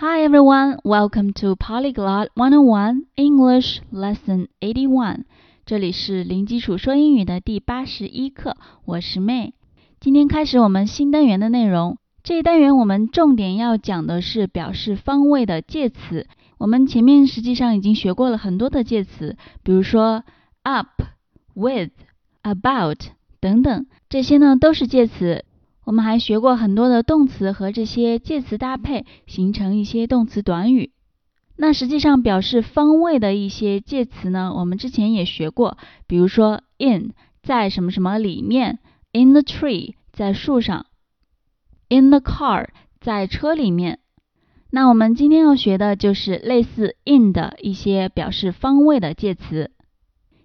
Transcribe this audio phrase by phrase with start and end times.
[0.00, 5.24] Hi everyone, welcome to Polyglot 101 English Lesson 81.
[5.66, 9.54] 这里是零基础说英语的第八十一课，我是 May。
[9.98, 11.98] 今天开始我们新单元的内容。
[12.22, 16.28] 这一单元我们重点要讲的是表示方位的介词。
[16.58, 20.22] 我们前面实际上已经学过了很多的介词，比如说
[20.62, 21.02] up、
[21.54, 21.90] with、
[22.44, 23.00] about
[23.40, 25.44] 等等，这些呢都是介词。
[25.88, 30.92] 我们还学过很多的动词和这些介词搭配，形成一些动词短语。
[31.56, 38.80] 那实际上表示方位的一些介词呢，我们之前也学过，比如说 in 在什么什么里面
[39.14, 40.84] ，in the tree 在树上
[41.88, 42.68] ，in the car
[43.00, 44.00] 在车里面。
[44.70, 49.70] 那我们今天要学的就是类似 in 的一些表示方位的介词。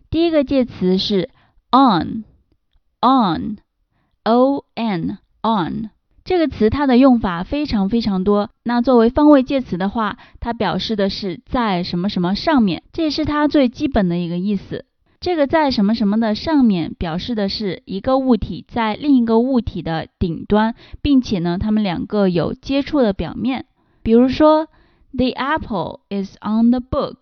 [0.09, 1.29] 第一个介词是
[1.69, 2.23] on，on，o
[4.75, 5.17] n。
[5.43, 5.89] On
[6.23, 8.49] 这个词它的用法非常非常多。
[8.63, 14.85] 那作为方位介词的话，它表示的是在什么什么上面，这也是它最基本的一个意思。
[15.19, 23.65] 这个在什么什么的上面，表示的是一个物体在另一个物体的顶端，并且呢，它们两个有接触的表面。
[24.01, 24.67] 比如说
[25.13, 27.17] ，The apple is on the book，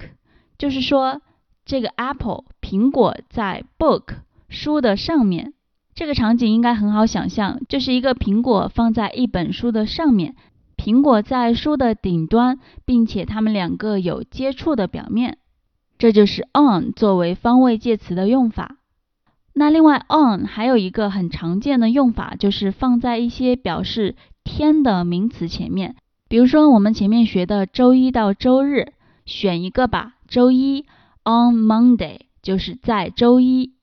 [0.59, 1.21] 就是说
[1.65, 4.03] 这个 apple 苹果在 book
[4.47, 5.53] 书的上面。
[6.01, 10.35] 这个场景应该很好想象，就是一个苹果放在一本书的上面，
[10.75, 15.37] 苹果在书的顶端，并且它们两个有接触的表面，
[15.99, 18.77] 这就是 on 作为方位介词的用法。
[19.53, 25.95] 那另外 on 还有一个很常见的用法，就是放在一些表示天的名词前面，
[26.27, 28.93] 比如说我们前面学的周一到周日，
[29.27, 30.87] 选一个吧，周一
[31.23, 33.73] on Monday 就是在周一。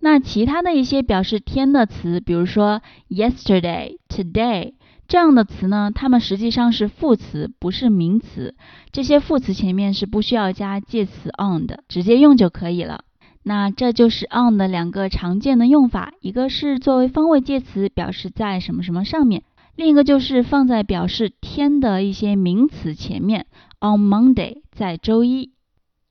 [0.00, 4.74] 那其他的一些表示天的词，比如说 yesterday、today
[5.08, 8.54] 这样的词呢，它们实际上是副词，不是名词。
[8.92, 13.04] 这些副词前面是不需要加介词 on 的，直接用就可以了。
[13.42, 19.40] 那这就是 on 的两个常见的用法，一个是作为方位介词，表示在什么什么上面；
[19.74, 23.46] 另一个就是放在表示天的一些名词前面
[23.80, 25.52] ，on Monday 在周一。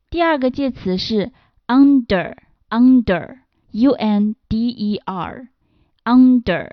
[0.09, 1.31] 第二个介词是
[1.68, 3.47] under，under。
[5.06, 6.70] Under，under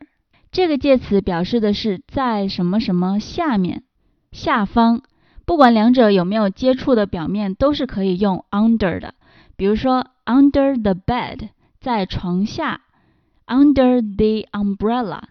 [0.52, 3.82] 这个介词表示的是在什么什么下面、
[4.30, 5.02] 下方，
[5.44, 9.14] 不管两者有没有接触的表面，都是可以用 under 的。
[9.56, 11.48] 比如说 under the bed，
[11.80, 12.82] 在床下
[13.46, 15.22] ；under the umbrella，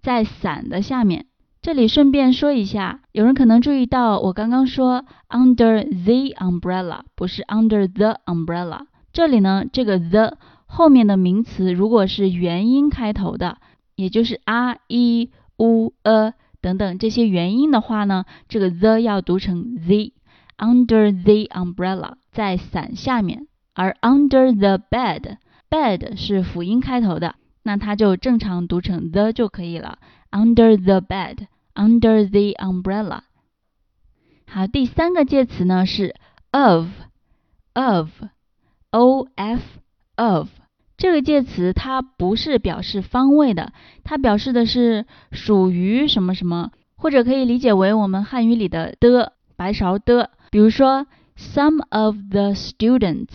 [0.00, 1.26] 在伞的下面。
[1.60, 8.86] 这里顺便说一下，有人可能注意到我刚刚说 under the umbrella，不是 under the umbrella。
[9.12, 10.38] 这里呢，这个 the
[10.74, 13.58] 后面的名词如果是元音开头的，
[13.94, 20.14] 也就是 r、e、u、e 等等这些元音的话呢，这个 the 要读成 z。
[20.56, 29.98] Under the umbrella，在伞下面，而 under the bed，bed 是辅音开头的，那它就正常读成 the 就可以了。
[30.30, 33.24] Under the bed，under the umbrella。
[34.46, 36.14] 好，第三个介词呢是
[36.52, 36.88] of，of，o
[39.34, 39.62] f
[40.16, 40.61] of。
[41.02, 43.72] 这个介词它不是表示方位的，
[44.04, 50.30] 它表示的是属于什么什么，或者可以理解为我们汉语里的的白勺的。
[50.52, 53.32] 比如说，some of the students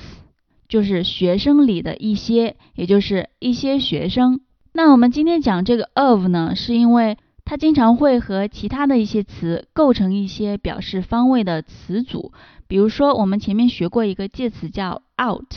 [0.69, 4.39] 就是学生里的一些，也就是一些学生。
[4.71, 12.31] 那我们今天讲这个 of 呢，是因为它经常会和其他的一些词构成一些表示方位的词组。
[12.69, 15.53] 比如说，我们前面学过一个介词叫 out。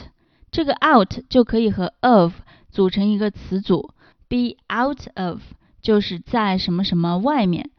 [0.51, 2.33] 这个 out 就可以和 of
[2.71, 3.95] 组成一个词组
[4.29, 5.41] ，be out of
[5.81, 7.71] 就是在什么什么外面，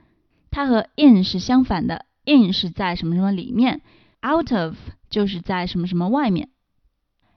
[0.50, 3.82] 它和 in 是相反的，in 是在什么什么里面
[4.26, 4.76] ，out of
[5.10, 6.50] 就是在什么什么外面。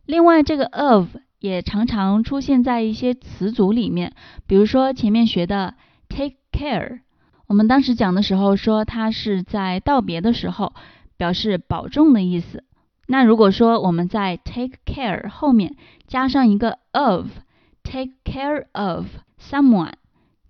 [0.06, 1.08] 另外，这个 of
[1.38, 4.14] 也常常出现在一些词组里面，
[4.46, 5.74] 比如说前面学的
[6.08, 7.00] take care，
[7.46, 10.74] 我们当时讲的时候说它是在道别的时候
[11.16, 12.64] 表示保重的意思。
[13.06, 19.06] 那如果说我们在 take care 后面加上一个 of，take care of
[19.38, 19.92] someone，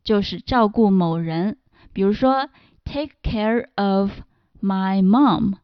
[0.04, 1.56] 就是照顾某人。
[1.92, 2.48] 比如说
[2.84, 4.10] take care of
[4.62, 5.54] my mom，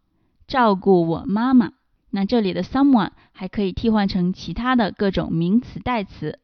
[0.46, 1.72] 照顾我妈妈。
[2.10, 6.40] 那这里的 someone 还可以替换成其他的各种名词代词。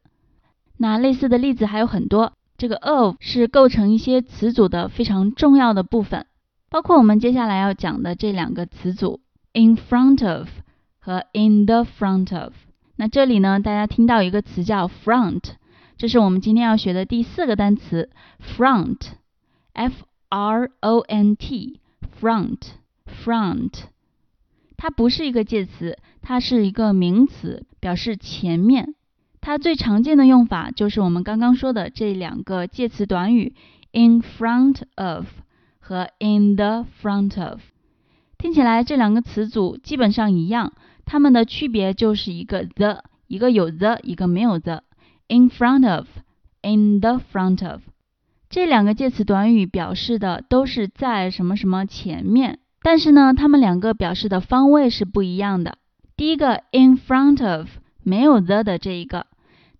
[0.77, 2.33] 那类似的例子还有很多。
[2.57, 6.25] 这个 of 是构成一些词组的非常重要的部分，
[6.69, 9.19] 包括我们接下来要讲的这两个词组。
[9.57, 10.49] In front of
[10.99, 12.53] 和 in the front of，
[12.95, 15.41] 那这里呢，大家听到一个词叫 front，
[15.97, 19.95] 这是我们今天要学的第四个单词 front，f
[20.29, 21.79] r o n t
[22.21, 23.71] front，front，
[24.77, 28.93] 它不是一个介词，它是一个名词，表示前面。
[29.41, 33.55] 它最常见的用法就是我们刚刚说的这两个介词短语
[33.91, 35.25] in front of
[35.79, 37.59] 和 in the front of。
[38.37, 40.73] 听起来这两个词组基本上一样，
[41.05, 44.83] 它们的区别就是一个 the，一个有 the，一个没有 the。
[45.27, 47.81] in front of，in the front of。
[48.49, 55.77] 这两个介词短语表示的都是在什么什么前面，但是呢，它们两个表示的方位是不一样的。
[56.15, 57.67] 第一个 in front of
[58.03, 59.27] 没有 the 的这一个。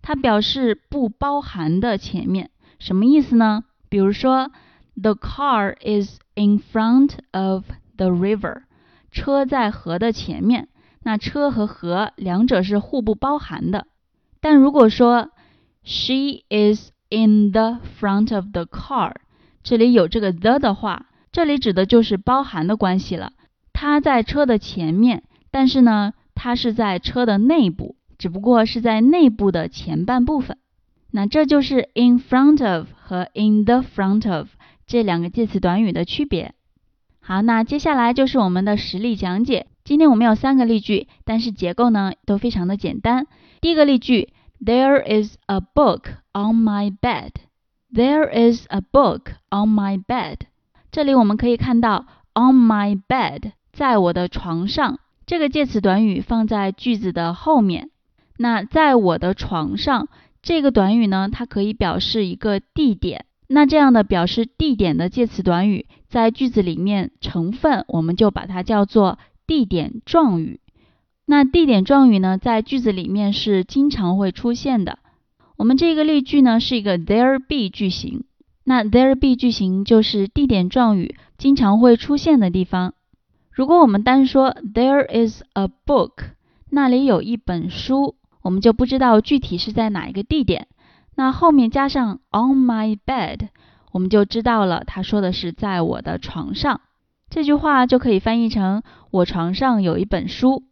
[0.02, 3.64] 它表示不包含的前面，什么意思呢？
[3.88, 4.50] 比如说
[5.00, 7.64] ，The car is in front of
[7.98, 8.62] the river，
[9.10, 10.68] 车在河的前面。
[11.02, 13.86] 那车和河两者是互不包含的。
[14.40, 15.30] 但如果说
[15.84, 19.12] ，She is in the front of the car，
[19.62, 23.32] 这里有这个 the 的话，这里指的就是包含的关系了。
[23.74, 27.96] 她在车的前面，但是呢，她是在车的内部。
[28.18, 30.58] 只不过是在内部的前半部分，
[31.12, 34.48] 那这就是 in front of 和 in the front of
[34.88, 36.52] 这两个介词短语的区别。
[37.28, 39.66] 好，那接下来就是我们的实例讲解。
[39.84, 43.26] 今天我们有三个例句，但是结构呢都非常的简单。
[43.60, 44.32] 第一个例句
[44.64, 47.32] ，There is a book on my bed.
[47.92, 50.38] There is a book on my bed.
[50.90, 57.90] 这里我们可以看到 on my bed 在我的床上这个介词短语放在句子的后面。
[58.38, 60.08] 那在我的床上
[60.40, 63.26] 这个短语呢，它可以表示一个地点。
[63.48, 70.60] 那这样的表示地点的介词短语，在句子里面成分，我们就把它叫做地点状语。
[71.24, 74.98] 那地点状语呢，在句子里面是经常会出现的。
[75.56, 78.24] 我们这个例句呢，是一个 there be 句型。
[78.64, 82.92] 那 there be 句型就是地点状语经常会出现的地方。
[83.50, 86.12] 如果我们单说 there is a book，
[86.70, 88.14] 那里有一本书。
[88.40, 90.68] 我们就不知道具体是在哪一个地点，
[91.18, 93.48] 那后面加上 on my bed，
[93.90, 96.80] 我们就知道了，他说的是在我的床上。
[97.28, 100.62] 这句话就可以翻译成我床上有一本书。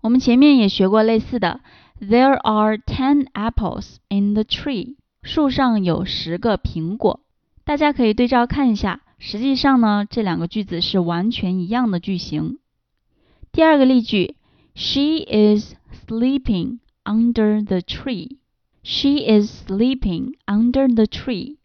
[0.00, 1.60] 我们前面也学过类似的
[2.00, 7.20] ，There are ten apples in the tree，树上有十个苹果。
[7.62, 12.56] 大家可以对照看一下，实际上呢，这两个句子是完全一样的句型。
[13.52, 14.36] 第二个例句
[14.74, 15.74] ，She is
[16.08, 16.78] sleeping。
[17.04, 18.36] Under the tree,
[18.82, 21.56] she is sleeping under the tree.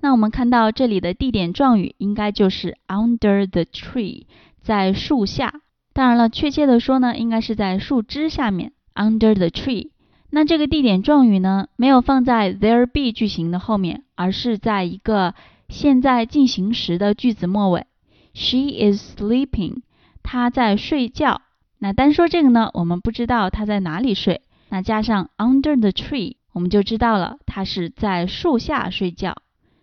[0.00, 4.24] 那我们看到这里的地点状语应该就是 under the tree，
[4.60, 5.60] 在树下。
[5.92, 9.90] 当然了，确切的说呢，应该是在树枝下面 under the tree。
[10.28, 15.34] 那这个地点状语呢，没有放在 there be 句型的后面，而是在一个
[15.68, 17.86] 现在进行时的句子末尾。
[18.34, 19.82] She is sleeping，
[20.22, 21.40] 她在睡觉。
[21.78, 24.42] 那单说这个呢，我们不知道她在哪里睡。
[24.68, 29.42] 那加上 under the tree，我们就知道了，它是在树下睡觉。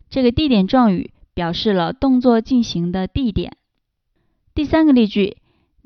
[0.09, 3.57] 这个地点状语表示了动作进行的地点。
[4.55, 5.37] 第三个例句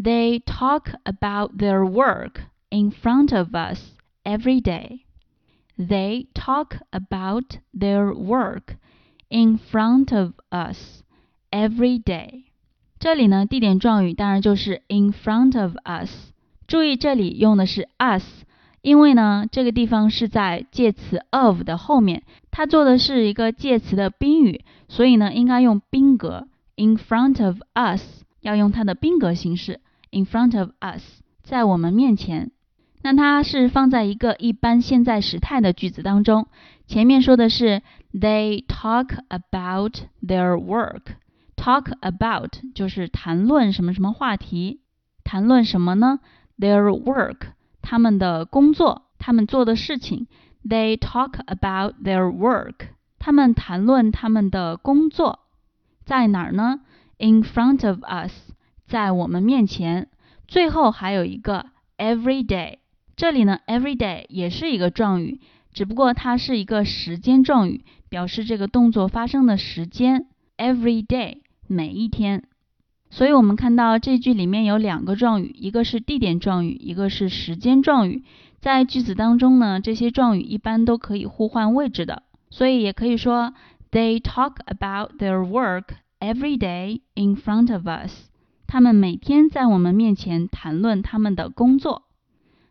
[0.02, 2.36] ，They talk about their work
[2.70, 5.02] in front of us every day.
[5.78, 8.78] They talk about their work
[9.28, 11.02] in front of us
[11.52, 12.46] every day.
[12.98, 16.32] 这里呢，地点状语当然就是 in front of us。
[16.66, 18.46] 注意这里用的是 us。
[18.88, 31.04] 因为呢，这个地方是在介词 of 的后面，它做的是一个介词的宾语，所以呢，应该用宾格 in front of us，要用它的宾格形式 in front of us，
[31.44, 32.52] 在我们面前。
[33.02, 36.48] 那它是放在一个一般现在时态的句子当中，
[36.88, 37.82] 前面说的是
[38.14, 44.80] they talk about their work，talk about 就是谈论什么什么话题，
[45.26, 46.22] 谈论什么呢
[46.58, 47.48] ？their work。
[47.90, 50.28] 他们的工作，他们做的事情
[50.68, 52.90] ，They talk about their work。
[53.18, 55.40] 他们谈论他们的工作，
[56.04, 56.82] 在哪儿呢
[57.18, 58.34] ？In front of us，
[58.88, 60.10] 在我们面前。
[60.50, 61.68] 最后还有一个
[61.98, 62.80] every day，
[63.16, 65.40] 这里呢，every day 也是一个状语，
[65.72, 70.28] 只不过它是一个时间状语，表示这个动作发生的时间。
[70.58, 72.44] Every day，每一天。
[73.10, 78.24] 所以我们看到这句里面有两个状语，一个是地点状语，一个是时间状语。
[78.60, 83.54] 在句子当中呢，这些状语一般都可以互换位置的，所以也可以说
[83.92, 85.86] They talk about their work
[86.20, 88.28] every day in front of us。
[88.68, 92.04] 他们每天在我们面前谈论他们的工作。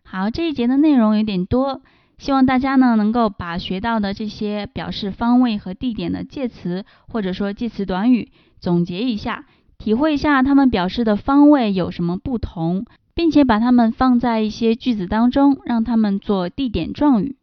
[0.03, 1.81] 好，这一节的内容有点多，
[2.19, 9.47] 希望大家呢能够把学到的这些表示方位和地点的介词或者说介词短语总结一下。
[9.79, 17.37] 体会一下它们表示的方位有什么不同，并且把它们放在一些句子当中，让它们做地点状语。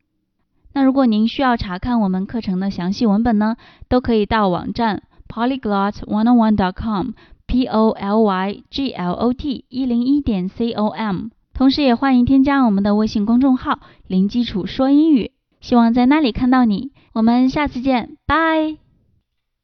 [0.73, 3.55] 那如果您需要查看我们课程的详细文本呢，
[3.87, 11.27] 都可以到网站 polyglot101.com，p o l y g l o t 一零一点 c o m。
[11.53, 15.29] 同时也欢迎添加我们的微信公众号“零基础说英语”，
[15.61, 16.91] 希望在那里看到你。
[17.13, 18.82] 我们下次见，拜。